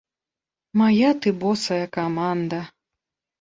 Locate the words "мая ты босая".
0.79-1.85